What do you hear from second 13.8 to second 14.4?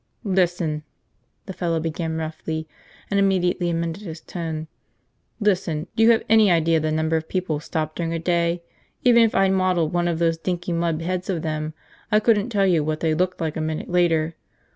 later.